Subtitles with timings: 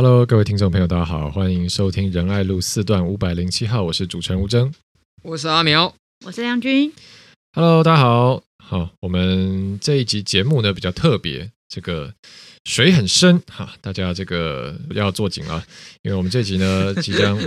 [0.00, 4.72] Hello，各位听众朋友，大家好，欢迎收听仁爱路四段五百零七号，我是主持人吴征，
[5.24, 5.92] 我是阿苗，
[6.24, 6.92] 我是梁军。
[7.52, 12.14] Hello，大家好，好，我们这一集节目呢比较特别，这个。
[12.64, 15.62] 水很深哈，大家这个要坐紧啊，
[16.02, 17.38] 因为我们这集呢 即将，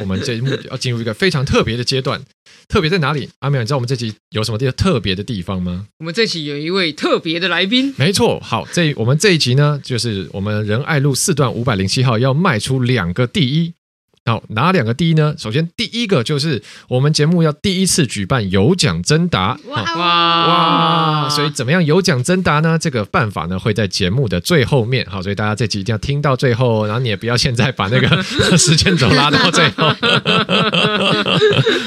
[0.00, 2.20] 我们这一幕要进入一个非常特别的阶段。
[2.68, 3.28] 特别在哪里？
[3.38, 5.86] 阿淼，你知道我们这集有什么地特别的地方吗？
[5.98, 7.94] 我们这集有一位特别的来宾。
[7.96, 13.74] 没错，好，这我们这一集呢，就是我们仁爱路四段五百零七号要迈出两个第一。
[14.26, 15.36] 好，哪两个第一呢？
[15.38, 19.56] 首先，第一个就是我们节目要第一次举办有奖征答。
[19.68, 21.28] 哇哇哇！
[21.28, 22.76] 所以怎么样有奖征答呢？
[22.76, 25.06] 这个办法呢会在节目的最后面。
[25.08, 28.20] 好，所以大家这集一定要听到最后，然后你也不要现在把那个
[28.58, 29.94] 时间轴拉到最后。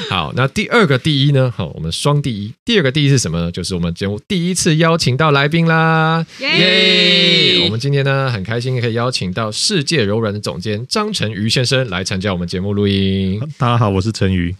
[0.08, 1.52] 好，那第二个第一呢？
[1.54, 2.54] 好，我们双第一。
[2.64, 3.52] 第二个第一是什么呢？
[3.52, 6.24] 就是我们节目第一次邀请到来宾啦！
[6.38, 7.64] 耶！
[7.66, 12.29] 我们今天呢很开心可以邀请到世界柔软的总监张成瑜先生来参加。
[12.32, 14.54] 我们节目录音， 大家好，我是陈瑜。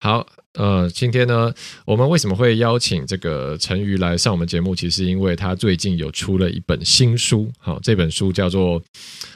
[0.00, 1.52] 好，呃，今天呢，
[1.86, 4.74] 我们为什么会邀请这个陈瑜来上我们节目？
[4.74, 8.80] 其实因为他最近有出了一本新书，好，这本书叫做《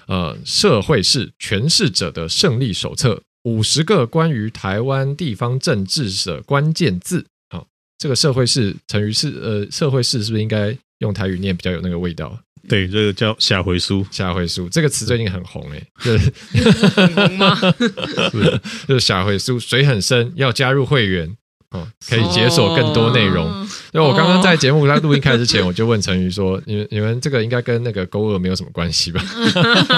[0.07, 7.23] 呃社会是诠释者的胜利手册：五十个关于台湾地方政治的关键字》。
[7.49, 7.67] 好，
[7.97, 12.39] 这个社会是陈瑜是呃社会是是不是应该用台语念比较有那个味道？
[12.69, 17.57] 对，这个叫下回书，下回书这个词最近很红诶，就 是很红吗？
[18.31, 21.37] 是，就是下回书，水很深，要加入会员。
[21.71, 23.47] 哦，可以解锁更多内容。
[23.93, 29.23] 因为我刚刚在节目在录音开始之前，我就问陈瑜说：“你们你们这个应该跟那个勾二没有什么关系吧？”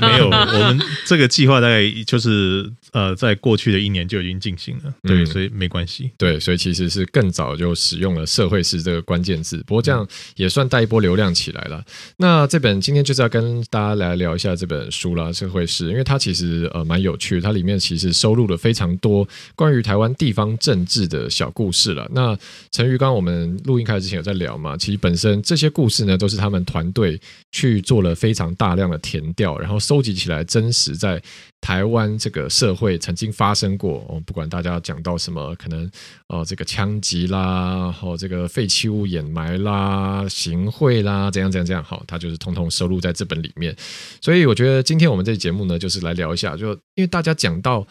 [0.00, 6.12] 没有，我们这个计划大概就是呃，在过去的一年就已经进行了，对，所以没关系。
[6.16, 9.56] 对，所以其实是更早就使用了“社会是”这个关键字。
[9.66, 11.82] 不过这样也算带一波流量起来了。
[12.18, 21.15] 那这本今天就是要跟大家来聊一下这本书啦，《社会是》，因为它其实呃蛮有趣的，它里面其实收录了非常多关于台湾地方政治的。
[21.16, 22.06] 的小故事了。
[22.12, 22.36] 那
[22.70, 24.76] 陈瑜刚刚我们录音开始之前有在聊嘛？
[24.76, 27.20] 其实本身这些故事呢，都是他们团队
[27.52, 31.22] 去做了非常大量的填调，然后收集起来，真实在
[31.60, 34.04] 台湾这个社会曾经发生过。
[34.08, 35.90] 哦，不管大家讲到什么，可能
[36.28, 43.74] 哦这个枪击啦，然后这个废弃物掩埋啦，行贿啦，怎样怎样怎样，好，他就是通通收录在这本里面。
[44.20, 47.86] 所以我觉得今天我们这节目呢，就是来聊一下，就因为大家讲到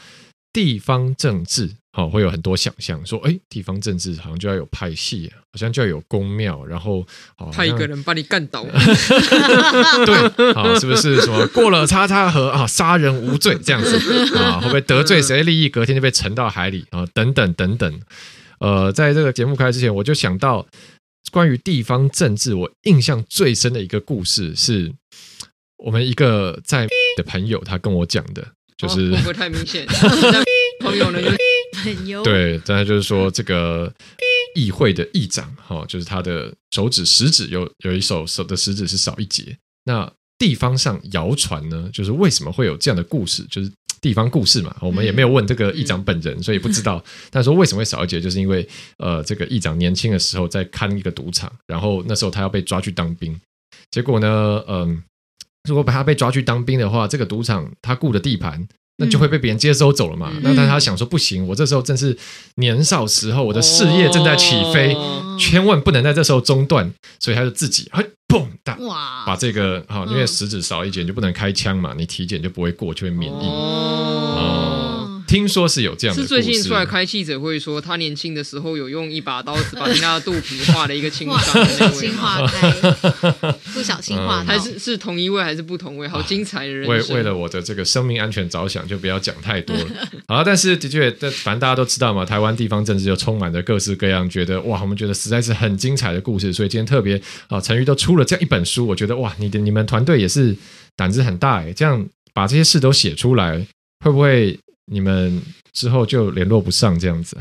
[0.53, 1.71] 地方政治。
[1.95, 7.07] 好，会有很多想象，说，哎，地方政治好像就要有派系，好像就要有公庙，然后
[7.53, 8.65] 派一个人把你干倒，
[10.05, 13.95] 对，好，是不是什么过了叉叉河啊，杀人无罪这样子
[14.35, 14.59] 啊？
[14.59, 17.05] 会不会得罪谁利益，隔天就被沉到海里啊？
[17.13, 18.01] 等等等等。
[18.59, 20.67] 呃，在这个节目开始之前，我就想到
[21.31, 24.91] 关于地方政治，我印象最深的一个故事，是
[25.77, 26.85] 我们一个在
[27.15, 28.45] 的朋友他跟我讲的，
[28.77, 29.87] 就是、不会太明显？
[30.83, 31.19] 朋友呢？
[32.23, 33.91] 对，当然就是说这个
[34.55, 39.57] 议会的议长哈，就是他的手指食指有有一手手的食指是少一节。
[39.83, 43.45] 那地方上谣传呢，就是为什么会有这样的故事？
[43.49, 43.71] 就是
[44.01, 47.03] 地方故事嘛，我们也没有问这个议长本人，所以不知道。
[47.31, 53.39] 但说为什么会少一节，就是因为呃，这个议长年轻的时候在看一个赌场，然后那时候他要被抓去当兵，
[53.91, 54.97] 结果呢，嗯、呃，
[55.69, 58.67] 如果把他被抓去当兵的话，这个赌场他雇的地盘。
[58.97, 60.31] 那就会被别人接收走了嘛？
[60.33, 62.17] 嗯、那但他想说不行，我这时候正是
[62.55, 73.45] 年少时候，我的事业正在起飞，哦、千万不能在这时候中断，所以他就自己嘿蹦哒，哇把这个好，因为食指少一节就不能开枪嘛，你体检就不会过，就会免疫。
[73.45, 74.64] 哦。
[75.25, 82.71] 哦听说是有这样的，是最近出来开记者会说，他年轻的时候有用一把刀子把人家的肚皮划了一个青伤，小心划开，
[83.73, 86.07] 不小心划、嗯，还是是同一位还是不同位？
[86.07, 89.87] 好精彩的人为为了我的这个生命安全着想，就不要讲太多了。
[90.29, 96.53] 好，但是的确，但反正大家都知道嘛，台湾地方政治就充满着各式各样，觉得哇，我们觉得实在是很精彩的故事。
[96.53, 100.55] 所以今天特别啊，成瑜都出了这样一本书，我觉得哇，你的你们团队也是
[100.95, 103.57] 胆子很大哎，这样把这些事都写出来，
[104.05, 104.59] 会不会？
[104.91, 105.41] 你们
[105.73, 107.37] 之后就联络不上这样子？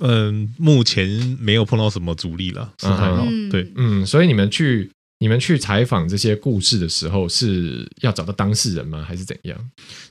[0.00, 3.24] 嗯，目前没有碰到什么阻力了，是还好。
[3.28, 9.02] 嗯、对，嗯，所以你们去你们去采访这些故事的时候，是要找到当事人吗？
[9.02, 9.58] 还是怎样？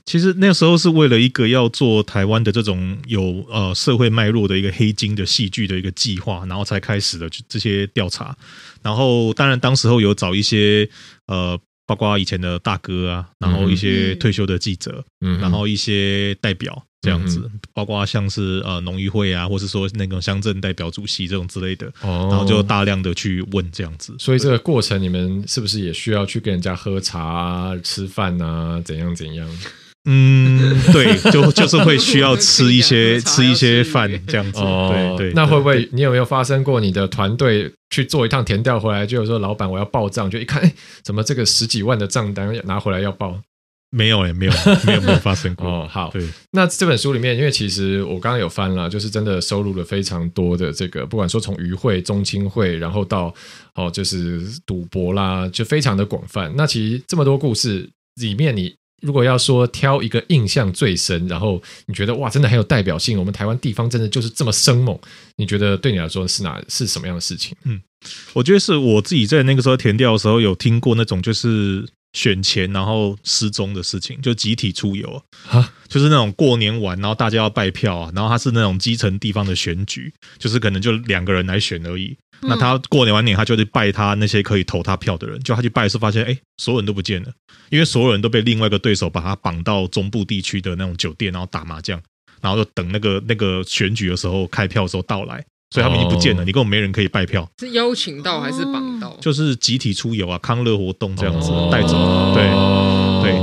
[0.04, 8.36] 其实那时候是为了一个要做台湾的这种有呃社会脉络的一个黑金的戏剧的一个计划，然后才开始的这些调查。
[8.82, 10.88] 然后当然当时候有找一些
[11.26, 11.58] 呃。
[11.88, 24.14] 包括以前的大哥啊，然后一些退休的记者，嗯，然后一些代表这样子，嗯、包括像是呃农渔会啊，或是说那个乡镇代表主席这种之类的，哦，然后就大量的去问这样子。
[24.18, 29.48] 所以这个过程你们是不是也需要去跟人家喝茶啊、吃饭啊，怎样怎样？
[30.04, 34.60] 嗯，对， 就就是会需要吃一些 吃一些饭这样子。
[34.60, 35.34] 哦，对对。
[35.34, 40.72] 那会不会你有没有发生过你的团队去做一趟填调回来，就说老板我要报账，就一看，哎，
[41.02, 43.38] 怎么这个十几万的账单拿回来要报？
[43.90, 44.52] 没有哎，没有，
[44.86, 45.66] 没有没有发生过。
[45.68, 46.26] 哦，好，对。
[46.52, 53.34] 那这本书里面，因为其实我刚刚有翻了，就是真的收录了非常多的这个，不管说从渔会、中青会，然后到
[53.74, 56.50] 哦，就是赌博啦，就非常的广泛。
[56.56, 57.90] 那其实这么多故事
[58.22, 58.74] 里面，你。
[59.00, 64.98] 如果要说挑一个印象最深，然后你觉得哇，真的很有代表性，我们台湾地方真的就是这么生猛，
[65.36, 67.56] 你觉得对你来说是哪是什么样的事情？
[67.64, 67.80] 嗯，
[68.32, 71.88] 我觉得是我自己在那个时候填调的时候有听过那种就是
[72.18, 75.08] 选前然后失踪的事情，就集体出游
[75.48, 82.16] 啊，哈就是那种过年玩然后大家要拜票啊，然后他是那种基层地方的选举，就是可能就两个人来选而已。
[82.40, 87.32] 那他过年完年，他就去拜他那些可以投他票的人，就他去拜的时候发现，哎，所有人都不见了，
[87.70, 92.02] 因为所有人都被另外一个对手把他绑到中部地区的那种酒店，然后打麻将，
[92.40, 95.44] 然后就等那个那个选举的时候开票的时候到来。
[95.70, 97.46] 所以他们已经不见了，你根本没人可以拜票。
[97.58, 99.14] 是邀请到还是绑到？
[99.20, 102.32] 就是集体出游啊，康乐活动这样子带走。
[102.34, 102.48] 对，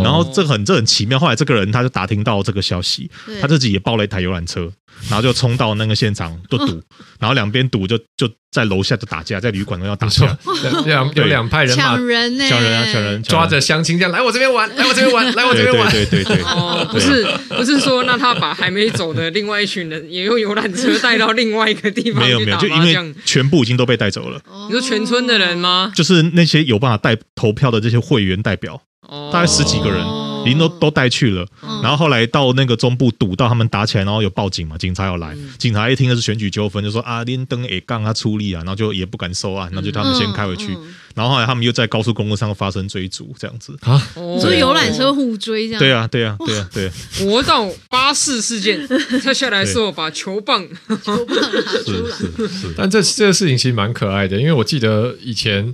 [0.03, 1.19] 然后这很这很奇妙。
[1.19, 3.09] 后来这个人他就打听到这个消息，
[3.41, 4.71] 他自己也包了一台游览车，
[5.09, 6.81] 然后就冲到那个现场就赌，
[7.19, 10.37] 然后两边赌就就在楼下就打架，在旅馆都要打架。
[10.85, 15.91] 两 有两派人马抢人呢，抢人啊，抢人，抓着相亲这样来我这边玩，来我这边玩，来我这边玩。
[15.91, 16.43] 对对对对。
[16.45, 22.23] 哦，不是不是说那他把还没走的另外一群人也用游览车带到另外一个地方。
[22.23, 24.41] 没有没有，就因为全部已经都被带走了。
[24.67, 25.91] 你说全村的人吗？
[25.95, 28.81] 就是那些有办法带投票的这些会员代表，
[29.31, 30.05] 大概十几个人。
[30.45, 31.43] 已经都都带去了，
[31.81, 40.77] 然后后来到那个中部堵到他们打起来，然后有报警嘛，警察要来，警察一听的是选举纠纷，就说啊，连登也杠他出力啊，然后就也不敢收案，那就他们先开回去，
[41.15, 43.75] 然后后来他们又在高速公路上发生追逐，这样子。
[43.81, 43.97] 啊，
[44.39, 48.87] 所以游览车互追这样，对啊，对啊，对啊，对啊，国道巴士事件，
[49.23, 50.63] 他下来时候把球棒。
[50.87, 55.73] 球棒拿出来，是是，但这这个事情其实蛮可爱的，因为我记得以前。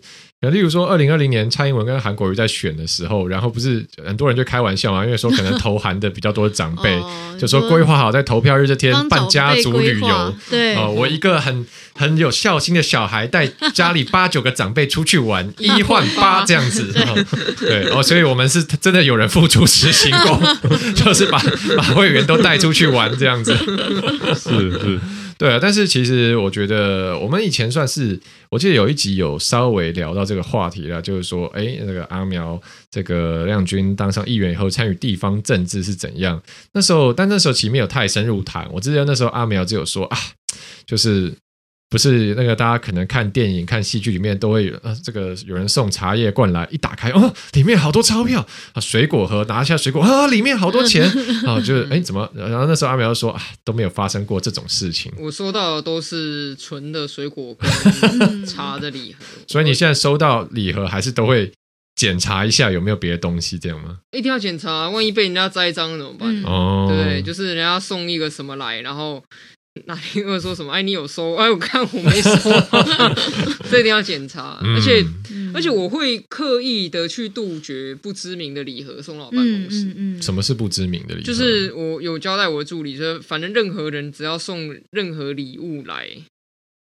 [0.49, 10.33] 例如说，二零二零年蔡英文跟韩国瑜在选的时候，然后不是很多人就开玩笑嘛，因为说可能投韩的比较多的长辈， 哦、就说规划好在投票日这天办家族旅游。
[10.49, 16.91] 对，哦，我一个很很有孝心的小孩带家里八九个长辈出去玩， 一换八这样子。
[16.91, 17.25] 对，哦，
[17.59, 20.41] 对哦，所以我们是真的有人付出实行过，
[20.95, 21.39] 就是把
[21.77, 23.55] 把会员都带出去玩这样子。
[24.35, 24.99] 是是。
[25.41, 28.19] 对啊，但是其实我觉得我们以前算是，
[28.51, 32.61] 我记得有一集有稍微聊到这个话题了，就是说，哎，那个阿苗
[32.91, 36.39] 这个亮君当上议员以后参与地方政治是怎样？
[36.73, 38.69] 那时候，但那时候其实没有太深入谈。
[38.71, 40.17] 我记得那时候阿苗只有说啊，
[40.85, 41.33] 就是。
[41.91, 51.03] 不是那个，大家可能看电影、看戏剧里面都会呃，这个有人送茶叶罐来，一打开哦，里面好多钞票啊，水果盒拿下水果啊，里面好多钱
[51.45, 52.31] 啊，就是哎怎么？
[52.33, 55.11] 然后那时候阿苗说啊，都没有发生过这种事情。
[55.19, 61.51] 我收到的都是纯的水果跟茶的礼盒，所以你现在收到礼盒还是都会
[61.97, 63.97] 检查一下有没有别的东西，这样吗？
[64.11, 66.41] 一定要检查，万一被人家栽赃怎么办？
[66.43, 67.21] 哦，对？
[67.21, 69.21] 就是人家送一个什么来，然后。
[69.85, 70.71] 哪天会说什么？
[70.73, 71.35] 哎，你有收？
[71.35, 72.31] 哎，我看我没收，
[73.71, 74.59] 这一定要检查。
[74.63, 75.03] 嗯、而且，
[75.53, 79.85] 而且我会刻意的去杜绝不知名的礼盒送到办公室。
[79.85, 81.25] 嗯嗯嗯、什么是不知名的礼盒？
[81.25, 86.09] 就是我有交代我的助理说，反正任何人只要送任何礼物来，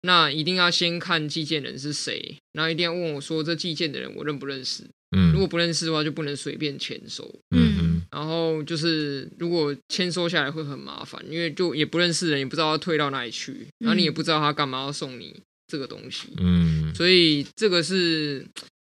[0.02, 4.84] 那一定要先看寄件人是谁，然后一定要问我说，这寄件的人我认不认识？
[5.16, 7.32] 嗯，如果不认识的话，就不能随便签收。
[7.50, 8.02] 嗯。
[8.10, 15.34] 然后就是，如果签收下来会很麻烦，因为就也不认识人，也不知道要退到哪里去，然后你也不知道他干嘛要送你
[15.68, 16.28] 这个东西。
[16.38, 18.44] 嗯，所以这个是，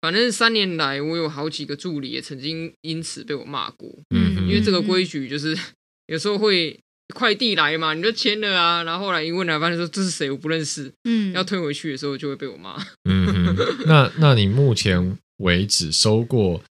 [0.01, 3.87] 反正三年来我有好几个助理也曾经因此被我骂过。
[4.09, 5.55] 嗯，因为这个规矩就是
[6.07, 6.79] 有时候会
[7.13, 12.83] 快递来嘛，你就签了啊，然后后来一问来发现说这是谁我不认识，嗯，要退回去的时候就会被我骂。
[13.07, 13.55] 嗯，
[13.85, 16.63] 那 那你目前为止收过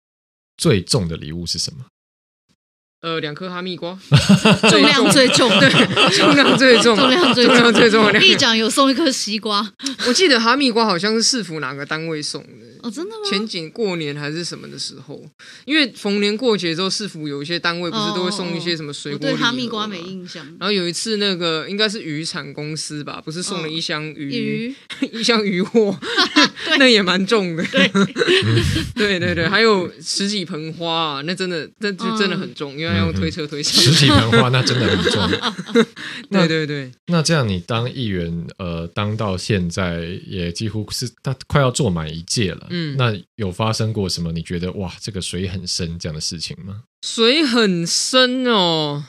[0.56, 1.86] 最重的礼物是什么？
[3.02, 3.98] 呃，两颗哈密瓜，
[4.70, 4.80] 重。
[4.80, 5.68] 量最重，对，
[6.16, 8.20] 重量最重，重量最重，重量最重。
[8.22, 9.68] 议长有送一颗西瓜，
[10.06, 12.48] 我记得哈密瓜好像是市府哪个单位送的。
[12.82, 13.22] 哦，真的吗？
[13.28, 15.20] 前几过年还是什么的时候，
[15.64, 19.20] 因为逢年过节之后，市府有一些单位不是都会送一些什么水果？
[19.20, 20.44] 对哈密瓜没印象。
[20.60, 24.74] 然后有一次，那个应该是渔产公司吧，不是送了一箱鱼，鱼？
[25.12, 25.96] 一箱鱼货，
[26.78, 27.64] 那也蛮重的。
[27.66, 27.88] 对。
[28.94, 32.91] 对对，还有十几盆花，啊那真的，那就真的很重，因为。
[32.96, 35.30] 要用推车推车，十几盆花那真的很重。
[36.30, 42.66] 对对对，那这样你当议员，呃，当到现在也几乎是他快要做满一届了。
[42.70, 44.32] 嗯，那有发生过什么？
[44.32, 46.82] 你觉得哇，这个水很深这样的事情吗？
[47.06, 49.04] 水很深哦，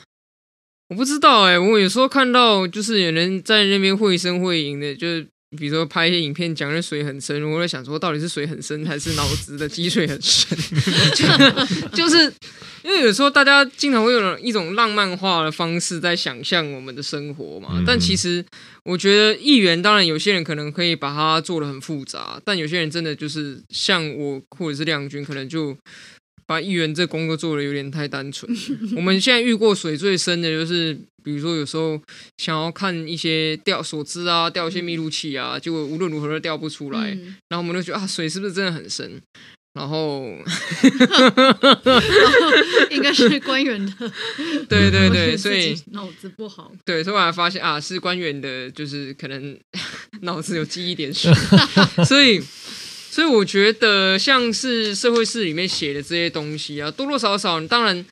[0.88, 1.58] 我不知道哎。
[1.58, 5.28] 我有时候看到就是有人在那边绘声绘影的，就是。
[5.56, 10.56] 比如说拍一些影片讲的水很深，我在想说到底是水很深还是脑子的积水很深？
[11.14, 12.32] 就，就是
[12.82, 17.82] 因为有时候大家经常会有一种浪漫化的方式在想象我们的生活嘛。
[17.86, 18.44] 但其实
[18.84, 25.76] 我觉得议员当然有些人可能可以把它做的很复杂，但有些人真的就是像我或者是亮君，可能就。
[26.46, 28.50] 把议员这工作做的有点太单纯。
[28.96, 32.00] 我们现在遇过水最深的就是，比如说有时候
[32.38, 39.20] 想要看一些钓所知啊，钓一些密录器啊，结果无论如何都钓不出来，嗯、然后我们就觉得啊，水是不是真的很深？
[39.74, 40.22] 然后，
[42.90, 44.12] 应该是官员的，
[44.68, 46.70] 对对对， 所以脑子不好。
[46.84, 49.58] 对，所以我还发现啊，是官员的，就是可能
[50.20, 51.32] 脑子有记忆点水，
[52.06, 52.40] 所以。
[53.14, 58.04] 所以我觉得，像是社会事里面写的这些东西啊，多多少少你当然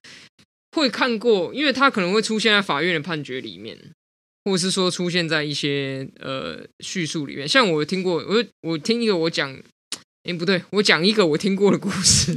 [0.77, 3.77] 会看过，因为它可能会出现在法院的判决里面，
[4.45, 7.49] 或是说出现在一些呃叙述里面。
[7.49, 9.53] 像我听过，我我听一个我讲，
[10.23, 12.37] 哎不对，我讲一个我听过的故事，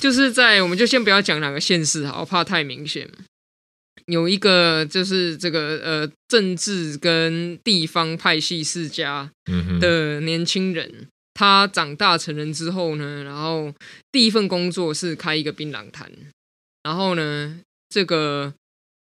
[0.00, 3.06] 就是在我们就先不要讲哪个县市好，怕太明显。
[4.06, 9.30] 有一个就是这个呃政治跟地方派系世家
[9.78, 11.08] 的年轻人。
[11.36, 13.70] 他长大成人之后呢，然后
[14.10, 16.10] 第一份工作是开一个槟榔摊。
[16.82, 18.54] 然后呢，这个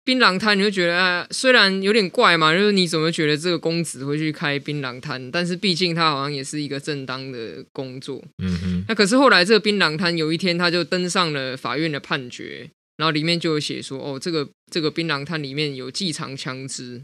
[0.04, 5.30] 槟榔摊你就觉得，啊，虽然有点怪嘛，就是你怎么觉得这个公子会去开槟榔摊？
[5.30, 8.20] 但是毕竟他好像也是一个正当的工作。
[8.42, 8.84] 嗯嗯。
[8.88, 17.00] 那可是后来这个槟榔摊有一天他就登上了法院的判决，然后里面就有写说，哦，这个这个槟榔摊里面有寄藏枪支。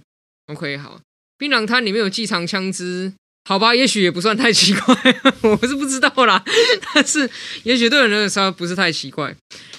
[0.47, 1.01] OK，好，
[1.39, 3.13] 槟榔摊里面有寄藏枪支。
[3.51, 4.95] 好吧，也许也不算太奇怪，
[5.43, 6.41] 我是不知道啦。
[6.95, 7.29] 但是，
[7.65, 9.35] 也许对人来说不是太奇怪。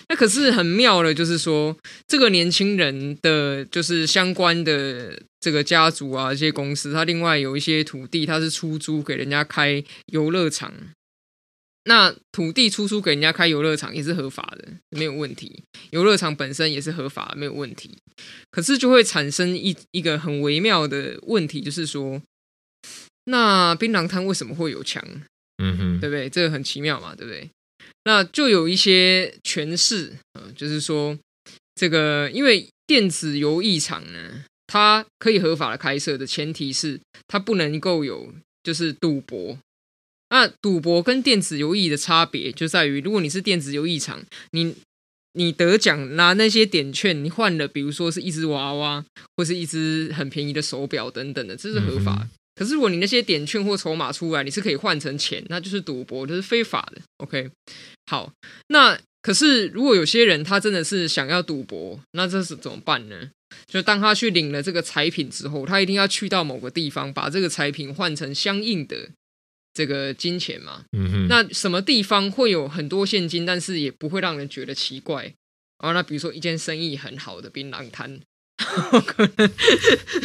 [0.09, 1.73] 那可是很妙的，就是说，
[2.05, 10.73] 这个年轻人的就是相关的这个家族啊，这些公司，他另外有一些土地，他是出租给人家开游乐场。
[11.85, 15.63] 那土地出租给人家开游乐场也是合法的，没有问题。
[15.91, 17.97] 游乐场本身也是合法，没有问题。
[18.51, 22.21] 可是就会产生一一个很微妙的问题，就是说。
[23.25, 25.03] 那槟榔摊为什么会有墙？
[25.63, 26.29] 嗯哼，对不对？
[26.29, 27.49] 这个很奇妙嘛，对不对？
[28.05, 31.15] 那就有一些诠释啊，就是说
[31.75, 39.57] 这个，因为电子游艺场呢，它可以合法的开设的前提是它不能够有就是赌博。
[40.29, 44.75] 那赌博跟电子游艺的差别就在于，如果你是电子游艺场，你
[45.33, 49.05] 你得奖拿那些点券，你换了，比如说是一只娃娃
[49.37, 52.21] 或是一只很便宜的手表等等的，这是合法。
[52.23, 57.01] 嗯可是，如果你那些点券或筹码出来，你是可以换成钱，那就是赌博，这、就是非法的。
[57.17, 57.49] OK，
[58.07, 58.31] 好，
[58.67, 63.29] 那可是如果有些人他真的是想要赌博，那这是怎么办呢？
[63.67, 69.09] 就当他去领了这个彩品之后，他一定要去到某个地方，把这个彩品换成相应的
[69.73, 70.85] 这个金钱嘛。
[70.91, 71.27] 嗯哼。
[71.27, 75.33] 那什么地方会有很多现金，但是也不会让人觉得奇怪？
[75.77, 78.19] 啊，那比如说一间生意很好的槟榔摊。
[79.05, 79.49] 可能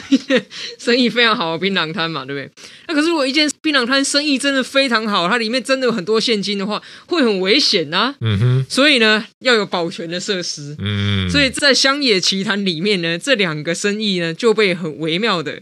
[0.79, 2.51] 生意非常好的槟榔摊嘛，对不对？
[2.89, 8.15] 那可是如果一间槟榔摊生意真的非常好，它里面真的有很多现金的话，会很危险呐、啊。
[8.21, 8.67] 嗯哼。
[8.69, 10.77] 所以呢，要有保全的设施。
[10.79, 11.29] 嗯。
[11.31, 15.61] 所以在乡野奇谈里面呢，这两个生意呢就被很微妙的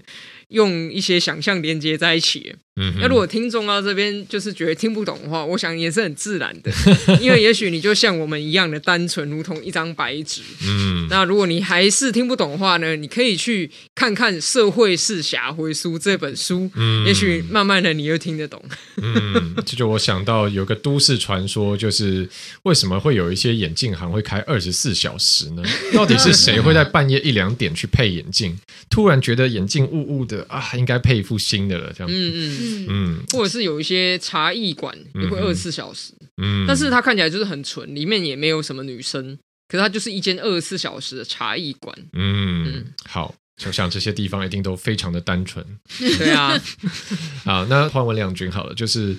[0.48, 2.54] 用一些想象连接在一起。
[2.76, 6.72] 嗯，那如果听众到这边就是觉得听不懂的话，我想也是很自然的，
[7.22, 10.42] 因为也许你就像我们一样的单纯，如同一张白纸。
[10.66, 18.60] 嗯，那如果你还是听不懂的话呢，你可以去看看《社会是侠回书》这本书，嗯，也许慢慢的你就听得懂。
[19.00, 22.28] 嗯，这就我想到有个都市传说，就是
[22.64, 25.62] 为什么会有一些眼镜行会开二十四小时呢？
[25.94, 28.58] 到底是谁会在半夜一两点去配眼镜？
[28.90, 32.12] 突然觉得眼镜雾雾的啊，应该配一副新的了，这样。
[32.12, 32.63] 嗯嗯。
[32.88, 41.96] 嗯，或者是有一些茶艺馆也会二十四小时，嗯，但是它看起来就是很纯，里面也没有什么女生，可是它就是一间二十四小时的茶艺馆。
[42.12, 42.84] 嗯，嗯。
[43.08, 45.64] 好，就像这些地方一定都非常的单纯。
[45.98, 46.60] 对啊，
[47.44, 49.16] 好，那换问亮君好了，就是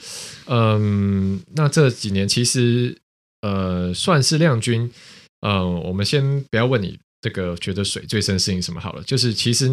[0.47, 2.97] 嗯，那这几年其实
[3.41, 4.91] 呃算是亮君，
[5.41, 9.69] 嗯、呃，我们先不要问你这个觉得水最深的事情什么好了，就是其实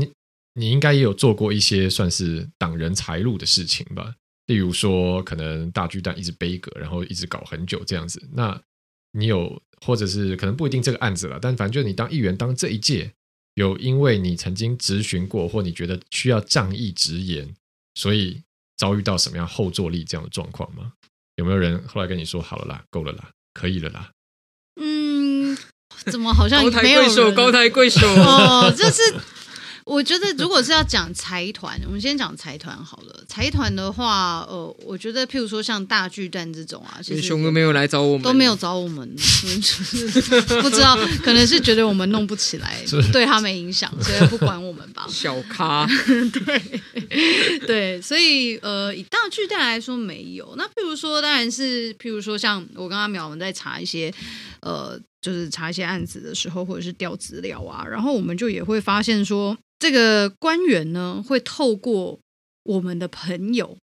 [0.55, 4.15] 你你应该也有做过一些算是挡人财路的事情吧。
[4.47, 8.23] 例如说，可能大巨蛋一直背锅，然后一直搞很久这样子。
[8.33, 8.61] 那
[9.13, 13.13] 你有，或者是可能不一定这个案子了，但反正就是你当议员当这一届，
[13.55, 17.55] 有因为你曾经质询过，或你觉得需要仗义直言，
[17.95, 18.43] 所以
[18.77, 20.93] 遭遇到什么样后坐力这样的状况吗？
[21.37, 24.11] 有没有人后来跟你说好了啦，够了啦，可以了啦？
[24.81, 25.57] 嗯，
[26.07, 29.03] 怎么好像高抬贵手，高抬贵手哦，这是。
[29.85, 33.25] 我觉得，如果是要讲财团，我们先讲财团好了。
[33.29, 39.09] 财团的话，呃，我觉得，譬如说像大巨蛋这种啊，其实熊哥没有来找我们，都没有找我们，
[40.63, 45.07] 不知道，可能是觉得我们弄不起来，对他没影响，所以不管我们吧。
[45.11, 45.87] 小咖，
[47.09, 50.55] 对对，所以呃，以大巨蛋来说没有。
[50.57, 54.13] 那譬如说，当然是譬如说，像我跟阿苗我们在查一些
[54.61, 55.01] 呃。
[55.23, 62.21] 就是查一些案子的时候，或者是调资料啊，然后我们就也会发现说，这个官员呢会透过
[62.63, 63.77] 我们的朋友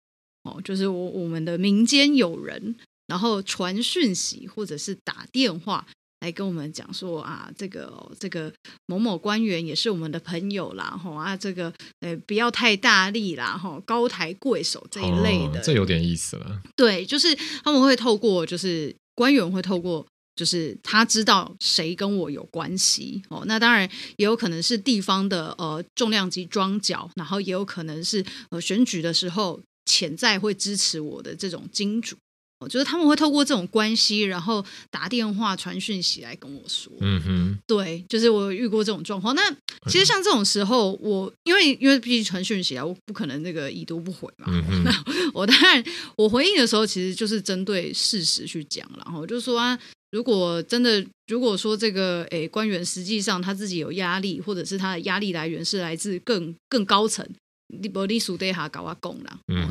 [0.44, 2.76] 哦，就是我我们的民间友人，
[3.08, 5.84] 然后传讯息或者是打电话
[6.20, 8.52] 来跟我们讲说啊，这个这个
[8.86, 16.62] 某某官员也是我们的朋友啦，吼啊，这个呃不要太大力啦，吼高抬贵手这一类的，哦，这有点意思了。
[16.76, 20.06] 对，就是他们会透过，就是官员会透过。
[20.38, 32.14] 就是他知道谁跟我有关系哦，那当然也有可能是地方的呃重量级庄脚，然后也有可能是呃选举的时候潜在会支持我的这种金主，
[32.60, 39.34] 我觉得他们会透过这种关系，然后打电话传讯息来跟我说，嗯哼，对，就是我遇过这种状况。
[39.34, 39.42] 那
[39.90, 45.04] 其实像这种时候，我因为因为毕竟传讯息啊，我不可能那个已读不回嘛，嗯哼，那
[45.34, 45.82] 我当然
[46.16, 49.76] 我回应的时候，其实就是针对事实去讲，然后就说啊。
[50.10, 57.26] 如果真的，如果说这个诶官员实际上他自己有压力，或者是他的压力来源是来自更更高层，
[57.68, 58.96] 你不隶属对他搞啊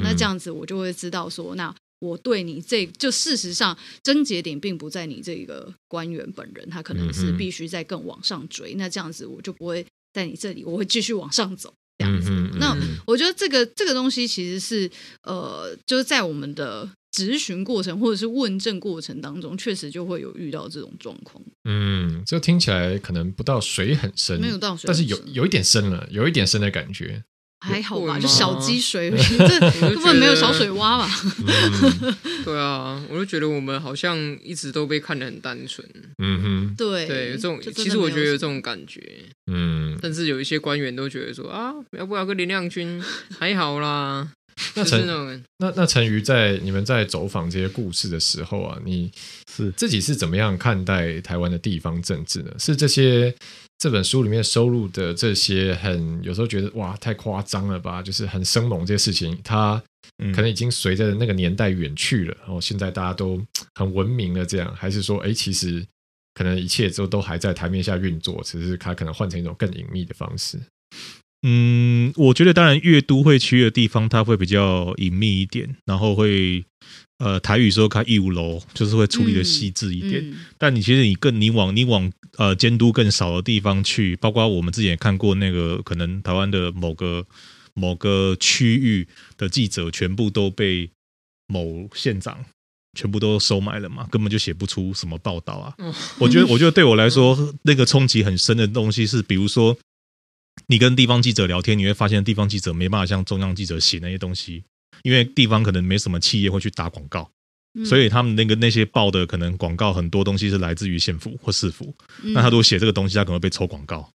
[0.03, 11.74] 那这样子我就会知道说，那我对你这就事实上症结点并不在你这个官员本人，他可能是必须在更往上追，那这样子我就不会在你这里，我会继续往上走。
[12.00, 12.29] 这样子，
[12.60, 12.77] 那
[13.08, 14.88] 我觉得这个这个东西其实是
[15.24, 16.88] 呃，就是在我们的
[17.25, 21.43] 质询过程或者是问政过程当中，确实就会有遇到这种状况。
[21.63, 27.24] 嗯，这听起来可能不到水很深，没有到水，但是有有一点深了，有一点深的感觉。
[27.59, 29.59] 还好吧，就小积水， 这
[29.96, 31.09] 根本没有小水洼吧？
[31.39, 32.15] 嗯、
[32.46, 35.83] 对啊，我就觉得我们好像一直都被看得很单纯。
[36.20, 39.01] 嗯哼，对对，这种其实我觉得有这种感觉。
[39.51, 43.03] 嗯，甚至有一些官员都觉得说啊，要不要跟林亮君
[43.39, 44.29] 还好啦。
[44.75, 45.05] 那陈
[45.57, 49.11] 那那陈瑜在你们在走访这些故事的时候啊，你
[49.51, 52.51] 是自己是怎么样看待台湾的地方政治呢？
[52.59, 53.35] 是这些？
[53.79, 59.79] 这本书里面收录的这些很有时候觉得哇太夸张了吧，就是很生猛这些事情，它
[60.33, 63.39] 可能已经随着那个年代远去了，然后现在大家都
[63.75, 65.85] 很文明了，这样还是说，哎，其实
[66.33, 70.59] 可能一切都都还在台面下运作，只是它可能换成一种更隐秘的方式。
[71.48, 76.66] 嗯，我觉得当然越都会区的地方，它会比较隐秘一点，然后会。
[77.20, 80.22] 呃，台语说开义务楼，就是会处理的细致一点。
[80.22, 87.25] 嗯嗯、但你其实你更你往你往呃监督更少的地方去，包括我们之前也看过那个，可能台湾的某个
[87.74, 90.92] 某个区域的记者，全部都被
[91.48, 92.46] 某县长
[92.96, 95.74] 全部都收买了嘛，根本就写不出什么报道啊。
[95.79, 99.75] 嗯、我觉得，我觉得对我来说，那个冲击很深的东西是，比如说
[100.65, 104.63] 你跟地方记者聊天，你会发现地方记者没办法像中央记者写那些东西。
[105.03, 107.29] 因为地方可能没什么企业会去打广告，
[107.85, 111.96] 所以他们那个那些报的可能广告很多东西是来自于县府或市府，
[112.33, 114.09] 那他如果写这个东西，他可能会被抽广告，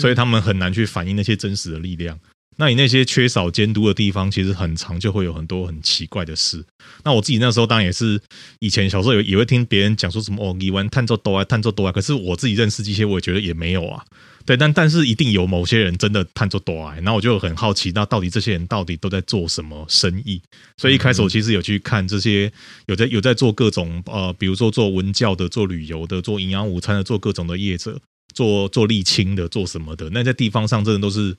[0.00, 2.18] 所以他们很难去反映那些真实的力量。
[2.56, 6.64] 那你那些缺少监督的地方，其实很常就会有很多很奇怪的事。
[7.02, 8.20] 那我自己那时候当然也是
[8.60, 14.04] 以前小时候也也会听别人讲说什么哦，你玩探做多啊，探做多啊，可是我自己认识这些，我也觉得也没有啊。
[14.44, 20.42] 对，但但是一定有某些人真的探做多哎，然后我就很好奇，那到底这些人到底都在做什么生意？
[20.76, 22.52] 所以一开始我其实有去看这些
[22.86, 27.98] 有在有在做各种呃，比如说做文教的、做旅游的、做营养午餐的、做各种的业者、
[28.34, 31.36] 做做沥青的、做什么的，那在地方上真的都是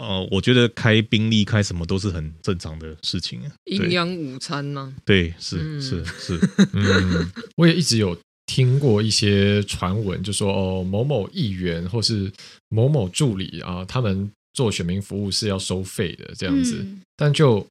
[0.00, 3.42] 呃，我觉得开宾利开什么都是很正常的事情。
[3.66, 4.92] 营养午餐呢？
[5.04, 6.40] 对，是是是，
[6.72, 8.16] 嗯，我也一直有。
[8.46, 12.28] 听过一些传闻，就说哦某某议员或是
[12.68, 17.64] 某某助理啊，他们做选民服务是要收费的这样子，嗯、但就。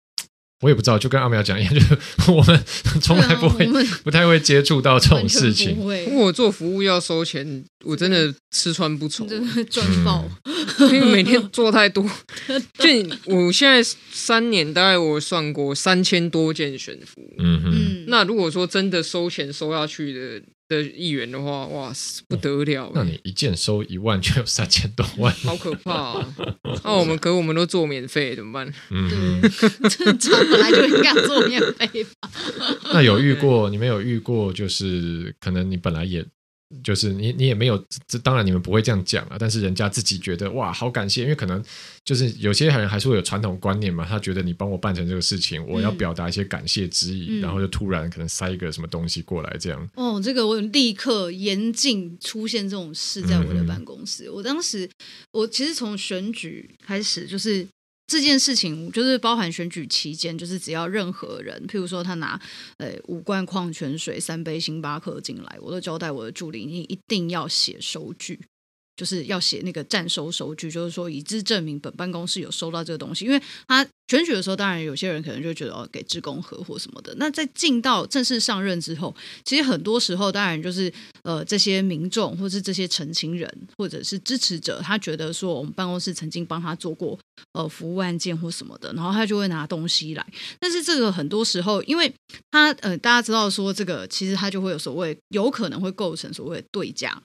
[0.62, 1.98] 我也不知道，就跟阿苗讲一样，就是
[2.32, 2.64] 我们
[3.02, 3.72] 从来不会、啊、
[4.04, 5.78] 不太会接触到这种事情。
[6.10, 10.30] 如果做服务要收钱，我真的吃穿不愁，真的赚爆。
[10.80, 12.04] 因为每天做太多，
[12.78, 12.90] 就
[13.26, 17.22] 我现在三年，大概我算过三千多件选服。
[17.38, 18.06] 嗯哼。
[18.08, 20.42] 那如果说真的收钱收下去的。
[20.70, 22.92] 的议员的话，哇塞，不得了！
[22.94, 26.36] 那你一件收一万，就有三千多万， 好可怕啊！
[26.84, 28.74] 那我们 可我们都做免费，怎么办？
[28.92, 29.42] 嗯，
[29.90, 32.30] 正常本来就应该做免费吧。
[32.94, 33.70] 那有遇过？
[33.70, 34.54] 你们有遇过？
[34.54, 36.26] 就是可能你本来也。
[36.84, 39.38] 就是你，你也没有，这当然你们不会这样讲啊。
[39.40, 41.64] 但是人家自己觉得哇，好感谢，因为可能
[42.06, 44.06] 就是有些人还是会有传统观念嘛。
[44.06, 49.90] 他觉得你帮我办成这个事情，我要表达一些感谢之意，嗯、然后就突然可能塞一个什么东西过来，这样。
[49.96, 54.26] 哦，这个我立刻严禁出现这种事在我的办公室。
[54.28, 54.90] 嗯、我当时，
[55.32, 57.68] 我其实从选举开始就是。
[58.10, 62.42] 这件事情就是包含选举期间，就是只要任何人，譬如说他拿
[62.78, 68.40] 呃五罐矿泉水、三杯星巴克进来，我都交代我的助理，你一定要写收据。
[69.00, 73.24] 就是要写那个暂收收据，就是说以资证明本办公室有收到这个东西。
[73.24, 77.16] 因为他选举的时候，当然有些人可能就觉得哦，给职工合或什么的。
[77.16, 80.92] 那在进到正式上任之后，其实很多时候，当然就是
[81.24, 87.18] 呃这些民众或是这些陈情人或者是支持者，他觉得说我们办公室曾经帮他做过
[87.54, 90.28] 呃服务案件或什么的，然后他就会拿东西来。
[90.60, 92.14] 但是这个很多时候，因为
[92.52, 97.22] 他呃大家知道说这个其实他就会有所谓有可能会构成所谓的对价。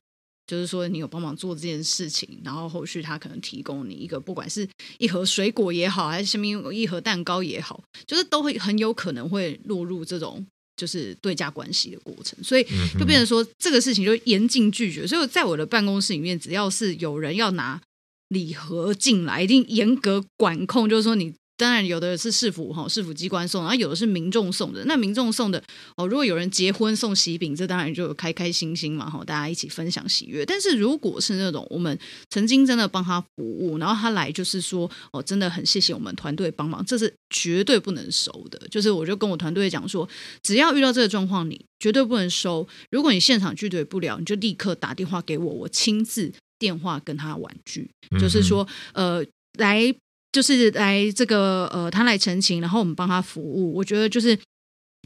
[0.46, 12.64] 就是说，你有帮忙做这件事情，然后后续他可能提供你一个，不管是一盒水果也好，还是什么一盒蛋糕也好，就是都会很有可能会落入这种就是对价关系的过程，所以
[12.98, 15.06] 就变成说这个事情就严禁拒绝。
[15.06, 17.80] 所以在我的办公室里面，只要是有人要拿
[18.28, 21.34] 礼盒进来，一定严格管控，就是说你。
[21.56, 24.84] 当然，有的是市府哈，市府机关送，然后有的是民众送的。
[24.86, 25.62] 那民众送的
[25.96, 30.44] 哦，如果有人结婚送喜饼，这当然就开开心心嘛，哈，大家一起分享喜悦。
[30.44, 31.96] 但是如果是那种我们
[32.28, 38.60] 曾经真的帮他服务，然后他来就是说哦，真的很谢谢我们团队帮忙，这是绝对不能收的。
[38.68, 40.08] 就是我就跟我团队讲说，
[40.42, 42.66] 只要遇到这个状况，你绝对不能收。
[42.90, 47.88] 如果你现场拒绝不了，你就立刻打电话给我，我亲自电话跟他婉拒，
[48.18, 49.24] 就是说呃
[49.56, 49.94] 来。
[50.34, 53.72] 就是来这个呃，他来澄清，然后我们帮他服务。
[53.72, 54.36] 我觉得就是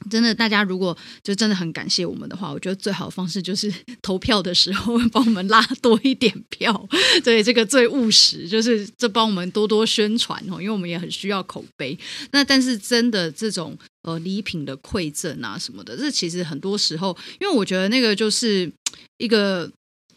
[0.09, 6.89] 真的，大家如果就真的很感谢我们的话，我觉得最好的方式就是 投票的时候帮我们拉多一点票，
[7.23, 11.99] 对，这个最务实，就是这帮我们多多宣传哦，因为我们也很需要口碑。
[12.31, 18.73] 那但是真的这种呃礼品的馈赠啊什么的，这其实很多时候，因为我觉得那个就是
[19.19, 19.71] 一个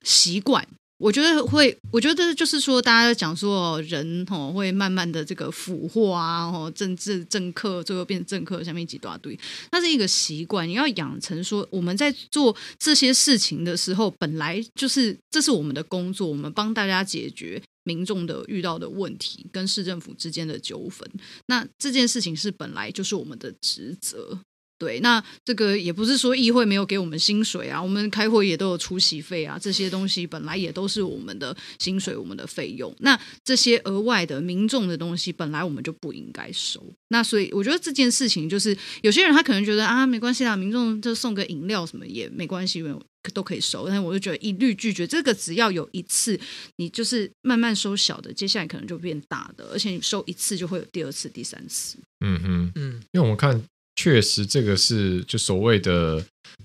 [0.04, 0.66] 习惯。
[1.02, 9.38] 我觉得会，我觉得就是说，大家讲说人吼会慢慢的这个腐化啊，吼政治政客最后变成政客下面几大堆，
[9.72, 10.70] 那是一个习惯。
[10.70, 21.10] 你要养成说，我们在做这些事情的时候，本来就是这是我们的工作，我们帮大家解决民众的遇到的问题跟市政府之间的纠纷。
[21.48, 24.38] 那这件事情是本来就是我们的职责。
[24.82, 32.92] 对，那这个也不是说议会没有给我们薪水啊，我们开会也都有出席费啊，这些东西本来也都是我们的薪水，我们的费用。
[33.02, 36.84] 那这些额外的民众的东西，本来我们就不应该收。
[37.10, 43.00] 那所以我觉得这件事情就是，有些人他可能觉得啊，没关系啦，民众就送个饮料什么也没关系，因为
[43.36, 43.86] 都可以收。
[43.86, 46.40] 但是我就觉得一律拒绝，这个只要有一次，
[46.78, 52.00] 你就是慢慢收小的，接下来可能就变大的，而且你收一次就会有第二次、第三次。
[52.26, 53.62] 嗯哼，嗯，因为我们看。
[53.96, 56.24] 确实，这个是就所谓的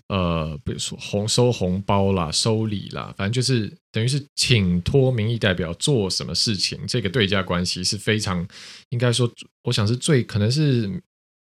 [0.08, 8.46] 呃，比如说红收红包啦、收礼啦，反正就是等于是请托民意代表做什么事情，这个对价关系是非常
[8.90, 9.30] 应该说，
[9.64, 10.88] 我想是最可能是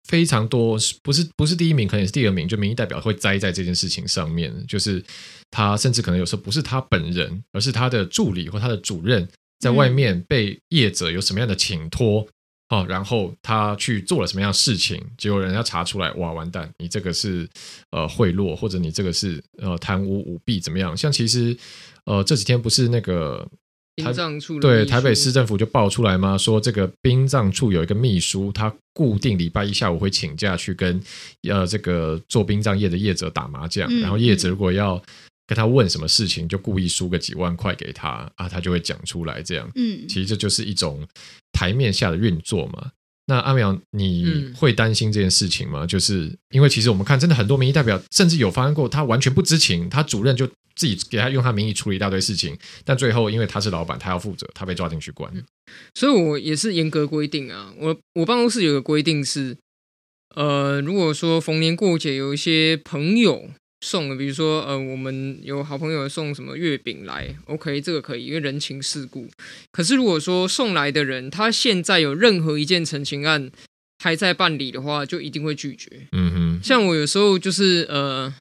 [0.07, 5.03] 非常多，不是不是第一名，可能也是第二名，就民意代表会栽在这件事情上面，就是
[5.49, 9.27] 他甚至可能有时候不是他本人，而是他的助理或他的主任
[9.59, 12.27] 在外面被业者有什么样的请托。
[12.69, 15.03] 哦，然后他去做了什么样的事情？
[15.17, 16.71] 结果人家查出来，哇，完蛋！
[16.77, 17.49] 你这个是
[17.89, 20.95] 呃贿赂，或者你这个是呃贪污舞弊，怎么样？
[20.95, 21.57] 像其实
[22.05, 23.43] 呃这几天不是那个
[24.03, 26.37] 台葬处对台北市政府就爆出来吗？
[26.37, 31.01] 说这个殡葬处有一个秘书，他固定礼拜一下午会请假去跟
[31.49, 35.01] 呃这个做殡葬业的业者打麻将，嗯、然后业者如果要。
[35.49, 39.67] 跟他问什么事情，就故意输个几万块给他啊，他就会讲出来这样。
[39.73, 41.07] 嗯，其实这就是一种
[41.51, 42.91] 台面下的运作嘛。
[43.25, 45.85] 那阿苗，你会担心这件事情吗？
[45.85, 55.33] 嗯、就是因为其实我们看，真的很多民意代表，甚至有发生过他完全不知情，他主任就自己给他用他名义处理一大堆事情，但最后因为他是老板，他要负责，他被抓进去关。
[55.95, 59.57] 所以我也是严格规定啊，我我办公室有个规定是，
[60.35, 63.49] 呃，如果说逢年过节有一些朋友。
[63.81, 69.27] 送的，比如说，呃，我们有好朋友送什么月饼来，OK，这个可以，因为人情世故。
[69.71, 73.49] 可是如果说送来的人他现在有任何一件陈情案
[74.03, 75.89] 还在办理的话，就一定会拒绝。
[76.11, 78.33] 嗯哼，像我有时候就是呃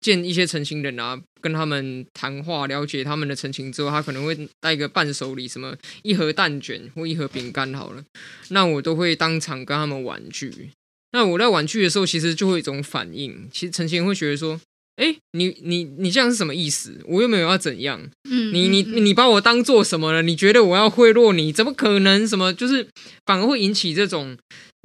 [0.00, 8.04] 见一些陈情人啊，跟他们谈话，了解他们的陈情之后，他可能会带个伴手礼，什么一盒蛋卷或一盒饼干好了，
[8.50, 10.70] 那我都会当场跟他们婉拒。
[11.10, 14.60] 那我在婉拒的时候，其实就会有一种反应，其实陈情人会觉得说。
[14.96, 17.00] 哎，你你你这样是什么意思？
[17.06, 18.00] 我又没有要怎样？
[18.28, 20.22] 嗯，你你你把我当做什么了？
[20.22, 21.52] 你觉得我要贿赂你？
[21.52, 22.26] 怎么可能？
[22.26, 22.88] 什么就是
[23.24, 24.36] 反而会引起这种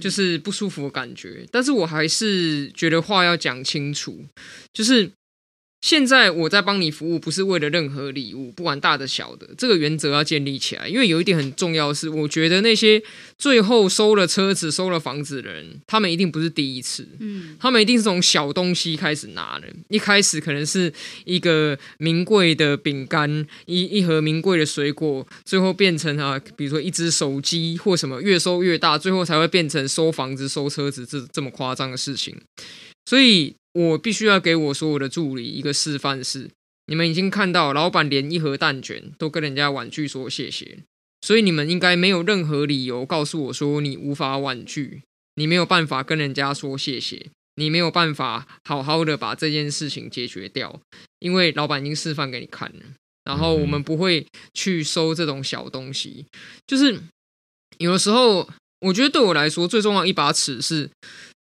[0.04, 1.46] 就是不舒服的感觉。
[1.52, 4.26] 但是我还是觉得话要讲清楚，
[4.74, 5.12] 就是。
[5.82, 10.88] 现在我在帮你服务，不是为了任何礼物，不管大的小的，这个原则要建立起来。
[10.88, 13.02] 因为有一点很重要的是，我觉得那些
[13.38, 19.68] 最后收了车子、收了房子的人，他们一定不是第一次，嗯，他们一定是从小东西开始拿的。
[19.90, 20.94] 一开始可能是
[21.26, 32.40] 一个名贵的饼干，一一盒名贵的水果，最后变成啊，比如说一只手机或什么，越收越大，最后才会变成收房子、收车子这这么夸张的事情。
[33.06, 33.56] 所以。
[33.74, 36.50] 我必须要给我所有的助理一个示范是，
[36.88, 40.80] 你们已经看到老板连一盒蛋卷都跟人家婉拒说谢谢，
[41.22, 45.04] 所以你们应该没有任何理由告诉我说你无法婉拒，
[45.36, 50.82] 你没有办法跟人家说谢谢，你没有办法好好的把这件事情解决掉，
[51.20, 52.82] 因为老板已经示范给你看了。
[53.24, 56.26] 然后我们不会去收这种小东西，
[56.68, 57.00] 就是
[57.78, 58.50] 有的时候
[58.82, 60.90] 我觉得对我来说最重要一把尺是。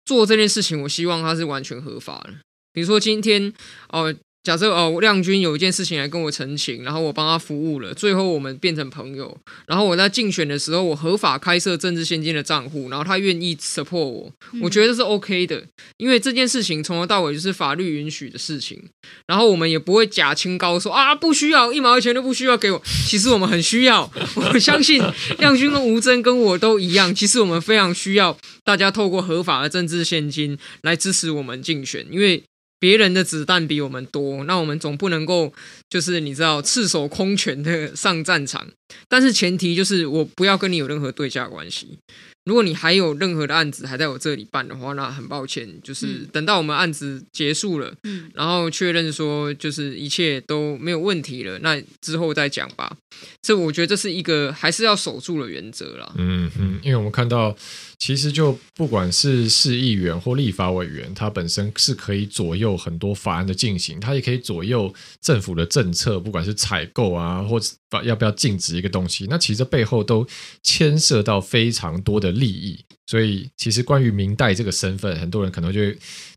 [0.08, 2.32] 做这件事情，我希望它是完全合法的。
[2.72, 3.52] 比如说今天，
[3.90, 4.14] 哦、
[4.48, 9.36] 假设哦，亮君有一件事情来跟我澄清，然后我帮他服务了，最后我们变成朋友。
[9.66, 14.32] 然后我在竞选的时候，我合法开设政治献金的账户，然后他愿意 support 我，
[14.62, 15.62] 我觉得是 OK 的，
[15.98, 18.82] 因为这件事情从头到尾就是法律允许的事情。
[19.26, 22.82] 然后我们也不会假清高说啊，不需要一毛钱都不需要给我。
[23.06, 24.98] 其实我们很需要，我相信
[25.40, 27.14] 亮君跟吴峥跟我都一样。
[27.14, 28.34] 其实我们非常需要
[28.64, 32.42] 大家透过合法的政治献金来支持我们竞选，因为。
[32.78, 35.52] 别人的子弹比我们多，那我们总不能够
[35.90, 38.68] 就是你知道赤手空拳的上战场。
[39.08, 41.98] 但是前提就是我不要跟你有任何对价关系。
[42.44, 52.96] 如果你还有任何的案子还在我这里办的话，那很抱歉，就是等到我们案子结束了，嗯，然后确认说就是一切都没有问题了，那之后再讲吧。
[53.42, 56.10] 这我觉得这是一个还是要守住的原则啦。
[56.16, 57.54] 嗯嗯，因为我们看到。
[58.00, 67.68] 其实就不管是市议员或立法委员，他本身是可以左右很多法案的进行，他也可以左右政府的政策，不管是采购啊，或者
[68.04, 70.26] 要不要禁止一个东西，那其实这背后都
[70.62, 72.78] 牵涉到非常多的利益。
[73.06, 75.80] 所以，其实关于明代这个身份，很多人可能就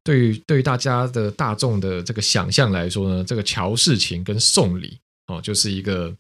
[0.04, 6.16] 对于对于大家的大众的这个想象来说呢，这个乔世情跟送礼哦，就是一个。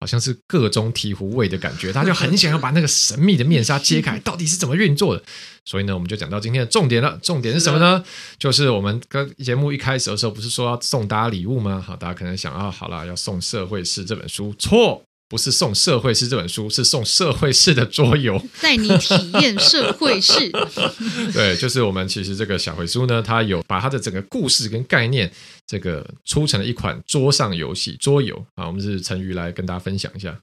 [0.00, 5.20] 好像是个中醍醐味的感觉，他就很想要把那个神秘的面纱揭开，到底是怎么运作的。
[5.64, 7.18] 所以呢，我们就讲到今天的重点了。
[7.20, 8.04] 重点是什么呢？
[8.38, 11.82] 就是我们跟节目一开始的时候，不是说要送大家礼物吗？
[11.84, 15.02] 好，大家可能想啊，好了，要送《社会士》这本书，错。
[15.28, 20.50] 不是送《社会式》这本书，是送《社会式》的桌游， 带你体验社会式。
[21.34, 25.30] 对，就是我们其实这个小回书呢，它有把它的整个故事跟概念，
[25.66, 28.66] 这个出成了一款桌上游戏桌游啊。
[28.66, 30.34] 我们是陈瑜来跟大家分享一下。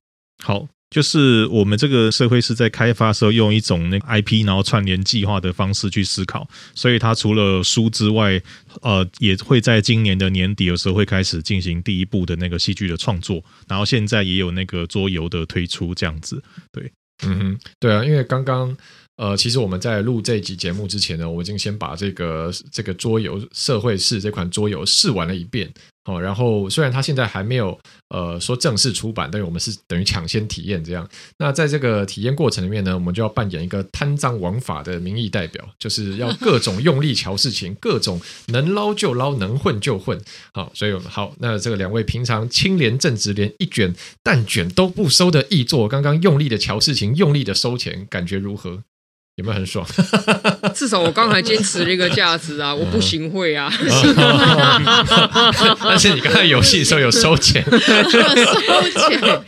[0.43, 0.67] 好。
[0.91, 8.41] 就是我们这个社会是在开发时候用一种那 IP，然后串联计划的方式去思考，所以它除了书之外，
[8.81, 16.41] 呃，也会在今年的年底的时候会开始进行第一部的那个戏剧的创作，然后现在也有那个桌游的推出，这样子。
[16.71, 16.89] 对，
[17.25, 18.77] 嗯哼，对啊，因为刚刚
[19.17, 25.69] 呃，其实我们在录这集节目之前呢，我已经先把这个这个桌游社会式这款桌游试玩了一遍。
[26.05, 27.77] 哦，然后虽然它现在还没有
[28.09, 31.07] 呃说正式出版，但是我们是等于抢先体验这样。
[31.39, 40.19] 那在这个体验过程里面呢，我们就要扮演一个贪赃枉法的民意代表，就是要 各种用力瞧事情，各种能捞就捞，能混就混。
[40.53, 48.83] 好，所以好，那这个两位平常清廉正直，连一卷蛋卷都不收的议座，刚刚用力的瞧事情，用力的收钱，感觉如何？
[49.35, 49.85] 有没有很爽？
[50.73, 53.69] 至少我刚才坚持了一个价值啊，我不行贿啊。
[55.83, 59.43] 但是你刚才游戏的时候有收钱，收钱，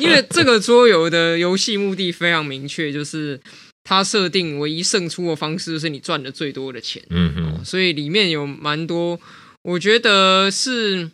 [0.00, 3.40] 因为这个桌游的游戏目的非常明确，就是
[3.84, 7.00] 它设定唯一胜出的方式就是你赚的最多的钱。
[7.10, 9.20] 嗯哼、哦，所以里面有蛮多，
[9.62, 11.10] 我觉得是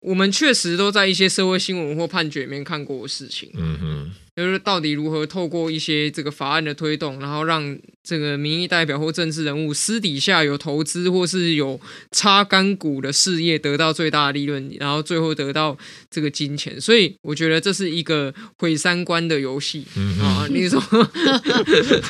[0.00, 3.50] 我们确实都在一些社会新闻或判决里面看过的事情。
[3.54, 4.10] 嗯哼。
[4.36, 15.78] 就是到底如何透过一些这个法案的推动，然后让这个民意代表或政治人物私底下有投资或是有插干股的事业得到最大的利润，然后最后得到
[16.10, 16.78] 这个金钱。
[16.78, 19.86] 所以我觉得这是一个毁三观的游戏
[20.20, 20.46] 啊！
[20.50, 20.82] 你说，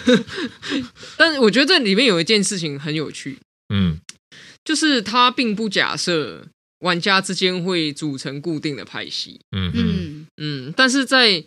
[1.16, 3.38] 但是我觉得这里面有一件事情很有趣，
[3.72, 3.98] 嗯，
[4.64, 6.44] 就是它并不假设
[6.80, 11.44] 玩家之间会组成固定的派系，嗯嗯嗯，但是在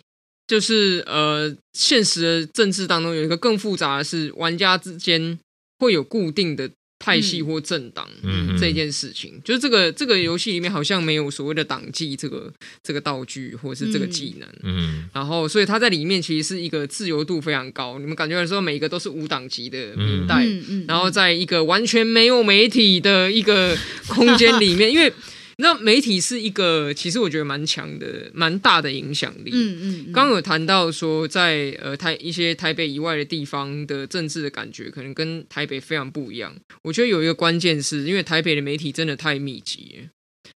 [0.50, 5.38] 就是呃，现实的政治当中有一个更复杂的是，玩家之间
[5.78, 25.12] 会有固定的派系或政党，嗯，这件事情，嗯、就是这个这个游戏里面好像没有所谓的党纪这个这个道具或是这个技能，嗯，然后所以它在里面其实是一个自由度非常高，你们感觉来说每一个都是无党籍的民代，嗯嗯，然后在一个完全没有媒体的一个空间里面，因为。
[25.60, 29.50] 那媒体是一个，其实我觉得蛮强的、蛮大的影响力。
[29.52, 36.54] 嗯嗯，刚刚有谈到说在，在呃台一些台北以外的地方的政治的感觉，可能跟台北非常不一样。
[36.82, 40.08] 我觉得有一个关键是，因为台北的媒体真的太密集。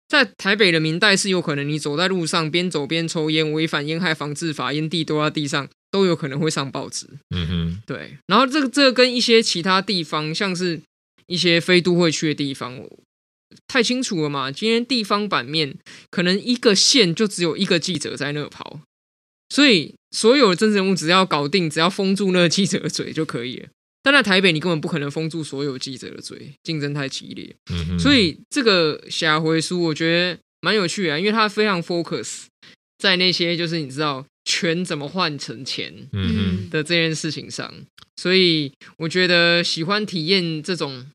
[0.08, 7.08] 在台北的明代是有可能，你走在路上边走边抽烟，违反烟害防治法，烟蒂丢在地上，都有可能会上报纸。
[7.34, 8.18] 嗯哼，对。
[8.28, 10.82] 然后这个这个跟一些其他地方，像是
[11.28, 12.78] 一些非都会区的地方。
[13.72, 14.52] 太清楚了嘛？
[14.52, 15.78] 今天地方版面
[16.10, 18.82] 可能一个县就只有一个记者在那跑，
[19.48, 23.70] 所以所有的政治人物只要搞定，只要封住那个记者的嘴就可以了。
[24.04, 27.56] 但在台北，你根本不可能封住所有记者的嘴，竞争太激烈。
[27.72, 32.48] 嗯、所以这个《侠回书》我觉得蛮有趣啊，因为它非常 focus
[32.98, 36.10] 在那些就是你知道权怎么换成钱
[36.70, 37.74] 的这件事情上。
[38.18, 41.06] 所以我觉得喜欢体验这种。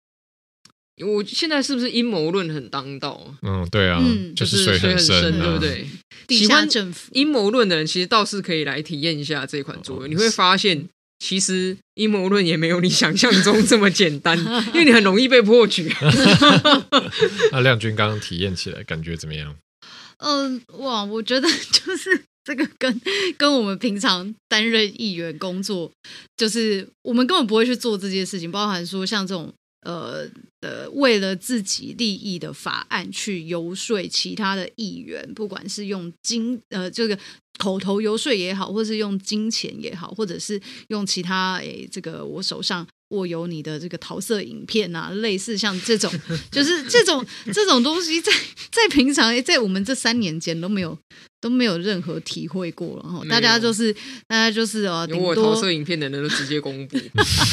[1.05, 3.35] 我现在是不是阴谋论很当道？
[3.43, 5.87] 嗯，对啊，嗯、就是水很深，对不对？
[6.27, 10.07] 地下政府喜欢阴谋论的人，其实倒是可以来体验一下这款桌游。
[10.07, 14.39] 你会发现，其实阴谋论也没有你想象中这么简单，
[14.73, 15.93] 因为你很容易被破局。
[17.53, 19.55] 那亮君刚刚体验起来感觉怎么样？
[20.19, 23.01] 嗯、呃，哇，我觉得就是这个跟
[23.37, 25.93] 跟我们平常担任议员工作，
[26.39, 29.53] 就是我们根本不会去做这件事情，包含说像这种。
[29.87, 30.29] 呃
[30.61, 37.17] 的，为了自己利益的法案去游说其他的议员，不管是用金呃这个
[37.59, 46.13] 口头游说也好，或是用金钱也好，或者是用其他诶这个我手上握有你的这个桃色影片啊，类似像这种，
[46.51, 48.33] 就是这种这种东西，在
[48.73, 50.99] 在平常在我们这三年间都没有。
[51.47, 53.93] 都没有任何体会过了哈，大家就是
[54.27, 56.99] 大家就是哦，有我投射影片的人都直接公布，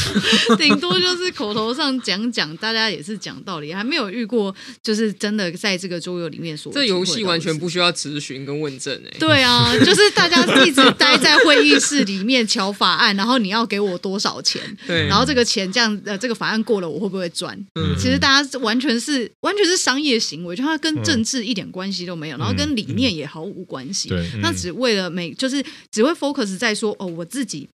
[0.57, 17.55] 顶多就是口头上讲讲，大家也是讲道理，还没有遇过就是真的在这个桌游里面说，这游戏完全不需要咨询跟问证哎，对啊，就是大家一直待在会议室里面瞧法案，然后你要给我多少钱，对，然后这个钱这样呃这个法案过了我会不会赚？
[17.75, 23.82] 嗯，其实大家完全是完全是商业行为，就它跟政治一点关系都没有，然后跟理念也毫无关系。
[23.83, 27.67] 关系，对，那只为了每就是只会 focus 在说哦，我自己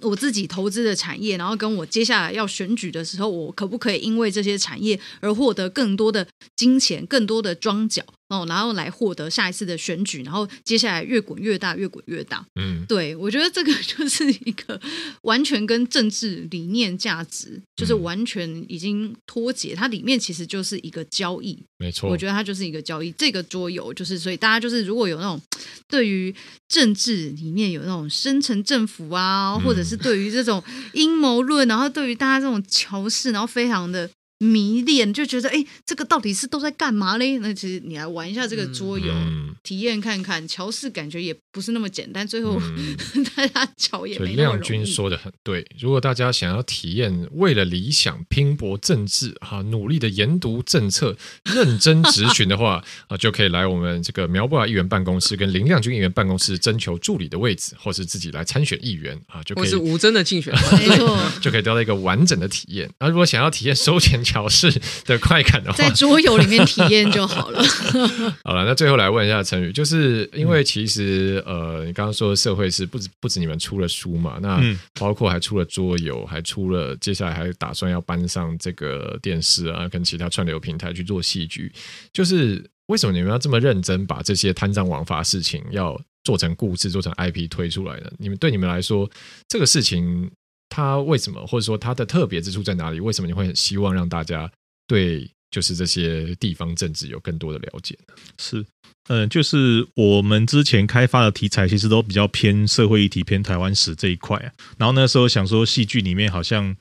[0.00, 6.26] 我自己投资的产业，然后跟我接下来要选举的时候，我可不可以因为这些产业而获得更多的
[6.56, 8.04] 金钱、更多的庄脚？
[8.32, 12.42] 哦，然后来获得下一次的选举，然后接下来越滚越大，越滚越大。
[12.58, 14.80] 嗯，对，我觉得这个就是一个
[15.20, 19.74] 完全跟政治理念、价值就是完全已经脱节。
[19.74, 22.08] 它里面其实就是一个交易，没错。
[22.08, 23.12] 我觉得它就是一个交易。
[23.12, 25.38] 这个桌游就是，所以大家就是如果有那种
[25.86, 26.34] 对于
[26.68, 30.64] 政治里面有那种深层政府啊，或者是对于这种
[30.94, 34.08] 阴谋论，然后对于大家这种桥式，然后非常的。
[34.42, 37.38] 迷恋就觉得，哎，这个到底是都在干嘛嘞？
[37.38, 40.46] 那其实你来玩一下这个桌游，嗯、体验看看。
[40.48, 42.96] 乔氏感觉也不是那么简单，最后、嗯、
[43.36, 44.58] 大家乔也没那么容易。
[44.58, 59.68] 亮君说的很对，如果大家想要体验为了理想拼搏政治哈，努力的研读政策、认真执询的话 啊，就可以来我们这个苗博雅议员办公室跟林亮君议员办公室征求助理的位置，或是自己来参选议员啊，就可以。
[59.68, 62.90] 是无真的竞选， 没错，就可以得到一个完整的体验。
[62.98, 64.20] 那如果想要体验收钱。
[64.32, 64.72] 调试
[65.04, 67.62] 的快感的话，在桌游里面体验就好了。
[68.42, 74.58] 好了，那最后来问一下陈宇，就是因为其实呃，你刚刚说的社会是不止不止你们出了书嘛，那
[74.98, 81.70] 包括还出了桌游，还出了接下来还打算要搬上这个电视啊，跟其他串流平台去做戏剧。
[82.10, 88.10] 就是为什么你们要这么认真把这些贪赃枉法事情要做成故事、做成 IP 推出来呢？
[88.16, 89.10] 你们对你们来说，
[89.48, 90.30] 这个事情
[90.74, 92.98] 它为什么，或者说它的特别之处在哪里？
[92.98, 94.50] 为什么你会很希望让大家
[94.86, 98.14] 对就是这些地方政治有更多的了解呢？
[98.38, 98.64] 是，
[99.08, 104.48] 嗯，就是我们之前开发的题材其实都比较偏社会议题、偏台湾史这一块啊。
[104.78, 106.74] 然后那时候想说，戏剧里面好像。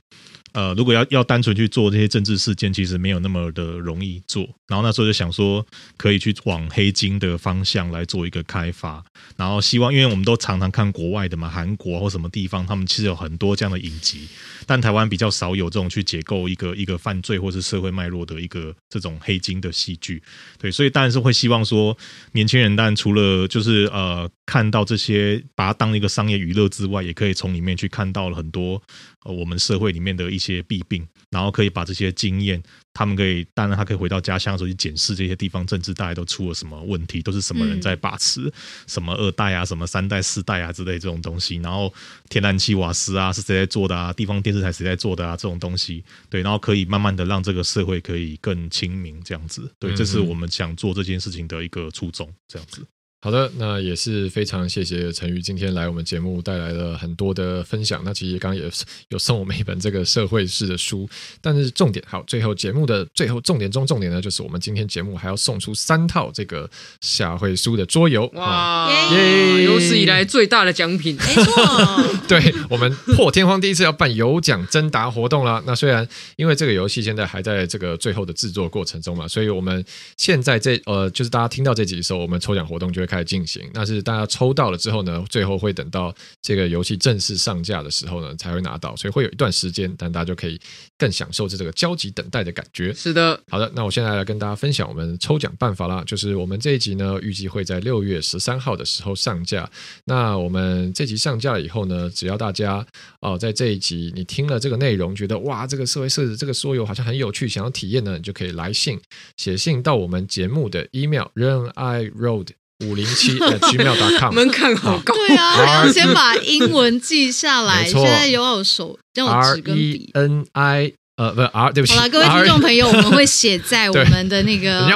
[0.53, 4.47] 呃，如果要要单纯去做这些政治事件，其实没有那么的容易做。
[4.67, 5.65] 然后那时候就想说，
[5.97, 9.03] 可以去往黑金的方向来做一个开发。
[9.35, 14.27] 然后希望，因为我们都常常看国外的嘛，韩国或什么地方，他们其实有很多这样的影集，
[14.65, 20.21] 但台湾比较少有这种去解构一个一个犯罪或是社会脉络的一个这种黑金的戏剧。
[20.57, 21.97] 对，所以当然是会希望说，
[22.31, 28.83] 年轻人当然除了就是呃看到这些，把它当一个商业娱乐之外，也可以从里面去看到了很多。
[29.23, 38.51] 呃，我们社会里面的一些弊病，然后可以把这些经验，他们可以，当然他可以回到家乡的时候去检视这些地方政治大概都出了什么问题，都是什么人在把持，嗯、
[38.87, 41.93] 什么二代啊，什么三代、四代啊之类这种东西，然后
[42.27, 52.85] 天然气瓦斯啊是谁在做的啊，地方电视台谁在做的啊这种东西，对，然后可以慢慢的让这个社会可以更清明这样子，对，这是我们想做这件事情的一个初衷，这样子。
[53.23, 58.01] 好的，那也是非常谢谢陈宇今天来我们节目带来了很多的分享。
[58.03, 58.67] 那其实刚刚也
[59.09, 61.07] 有送我们一本这个社会式的书，
[61.39, 66.67] 但是重点好，最后节目的最后重点中重点呢，就是我们今天节目还要送出三套这个
[67.01, 68.25] 社会书的桌游。
[68.33, 69.65] 哇，耶！
[69.65, 72.17] 有史以来最大的奖品，没错。
[72.27, 75.61] 对，我们破天荒第一次要办有奖征答活动啦。
[75.67, 76.07] 那虽然
[76.37, 79.85] 因为这个游戏现在还在这个最后的制作过程中嘛，所以我们
[80.17, 83.10] 现在这呃，就是大家听到这集的时候，我们抽奖活动就会。
[83.11, 90.57] 开始进行，那是大家抽到了之后呢，最后会等到这个游戏正式上架的时候呢，才会拿到，所以会有一段时间，但大家就可以
[90.97, 92.93] 更享受这这个焦急等待的感觉。
[92.93, 99.69] 是的，好的，那我现在来跟大家分享我们抽奖办法啦，就是我们这一集呢，预计会在六月十三号的时候上架。
[100.05, 102.77] 那我们这集上架了以后呢，只要大家
[103.19, 108.97] 哦、呃，在这一集你听了这个内容，觉得哇，这个社会设置这个桌游好像很有趣，想要体验呢，你就可以来信
[109.35, 112.47] 写信到我们节目的 email rniroad
[112.81, 117.85] 五零七 gmail.com 门槛好高，对啊，还要先把英文记下来。
[117.85, 120.09] 现在有我手，让我纸跟笔。
[120.13, 121.93] R E N I 呃，不，R 对不起。
[121.93, 124.89] 好了，各位听众朋友，我们会写在我们的那个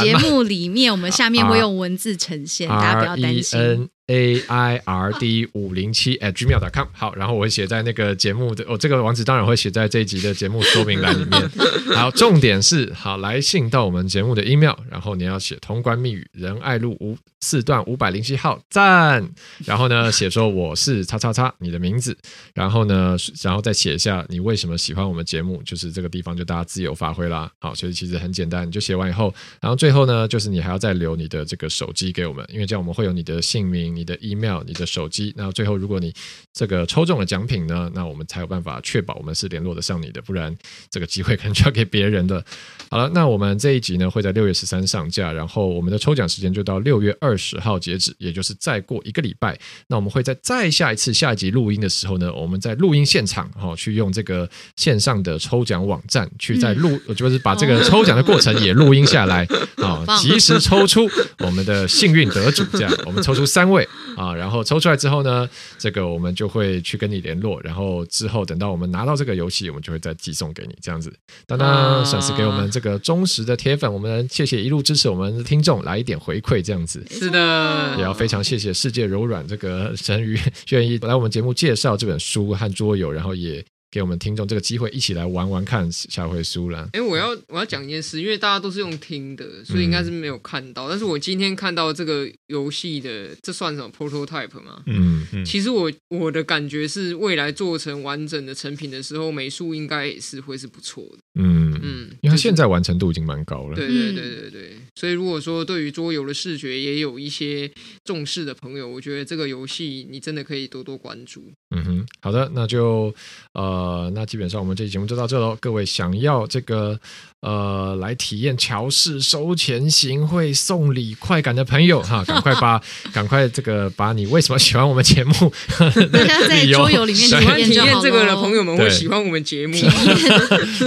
[0.00, 3.88] 节目里面，我们下面会用文字呈现， 大家不要担心。
[4.08, 11.50] A i r d 五零七 at gmail.com 好，然后我会写在那个节目的，哦，这个网址当然会写在这一集的节目说明栏里面。
[11.94, 19.30] 好，重点是好来信到我们节目的 email，然后你要写通关密语仁爱路五四段五百零七号赞，
[19.64, 22.16] 然后呢写说我是叉叉叉你的名字，
[22.54, 27.50] 然后呢然后再写一下你为什么喜欢我们节目，就是这个地方就大家自由发挥啦。
[27.60, 33.92] 好，所以其实很简单，你就写完以后，然后最后呢就是你还要再留你的这个手机给我们，因为这样我们会有你的姓名。
[34.02, 36.12] 你的 email、你的手机，那最后如果你
[36.52, 40.52] 这个抽中了奖品呢，那我们才有办法确保我们是联络得上你的，不然
[40.90, 42.44] 这个机会可能就要给别人的。
[42.90, 49.56] 好了，那我们这一集呢会在六月十三上架，然后我们的抽奖时间就到六月二十号截止，也就是再过一个礼拜。
[49.86, 59.46] 那我们会在再下一次下一集录音的时候呢，我们在录音现场哈、哦，去用这个线上的抽奖网站去在录，嗯、就是把这个抽奖的过程也录音下来
[59.78, 63.81] 啊，及、哦、时抽出我们的幸运得主，这样我们抽出三位。
[64.16, 71.12] 啊，然后抽出来之后呢，这个我们就会去跟你联络，然后之后等到我们拿到这个游戏，我们就会再寄送给你，这样子。
[71.46, 77.04] 当当，算是给我们这个忠实的铁粉，我们谢谢一路支持我们的听众，来一点回馈，这样子。
[77.10, 80.38] 是的，也要非常谢谢世界柔软这个 神鱼
[80.70, 83.64] 愿意来我们节目介绍这本书和桌游，然后也。
[83.92, 86.88] 给我们听众这个机会，一起来玩玩看下回书了。
[86.94, 90.86] 哎，我要我要讲一件事，因为大家都是用听的，所以应该是没有看到。
[90.86, 94.82] 嗯、但是我今天看到这个游戏的，这算什么 prototype 吗？
[94.86, 95.44] 嗯嗯。
[95.44, 101.18] 其实我我的感觉是，未来做成完整的成品的时候，美术应该也是会是不错的。
[101.34, 103.74] 嗯嗯，因为它现在完成度已经蛮高了。
[103.74, 104.76] 对对对对对。
[104.94, 107.70] 所以如果说对于桌游的视觉也有一些
[108.04, 111.42] 重视的朋友，我觉得这个游戏你真的可以多多关注。
[111.74, 113.14] 嗯哼，好的，那就
[113.54, 115.56] 呃，那基本上我们这期节目就到这喽。
[115.60, 117.00] 各位想要这个
[117.40, 122.80] 呃来体验乔氏收钱行贿送礼快感的朋友哈，赶快把
[123.12, 125.32] 赶快这个把你为什么喜欢我们节目？
[126.12, 129.74] 大家在桌游里面 喜欢体验这个的朋友们会喜欢我们节目，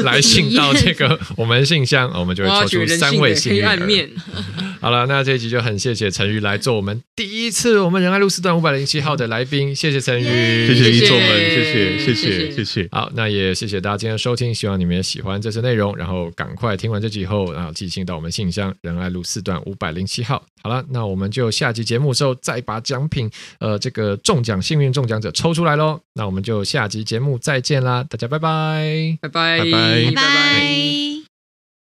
[0.04, 3.76] 来信到这个 我们信箱，我们就会抽出三位幸运儿。
[4.86, 12.88] 好了，那这一集就很谢谢陈瑜来做我们第一次我们仁爱路四段五百零七号的来宾，谢谢陈瑜，谢谢一众们，谢谢谢谢谢谢。
[12.92, 20.46] 好，那也谢谢大家今天的收听，希望你们也喜欢这次内容，然后赶快听完这集后，然后寄信到我们信箱仁爱路四段五百零七号。
[20.62, 23.28] 好了，那我们就下集节目的时候再把奖品，
[23.58, 26.00] 呃，这个中奖幸运中奖者抽出来喽。
[26.14, 31.05] 那我们就下集节目再见啦，大家拜拜，拜拜，拜拜，拜拜。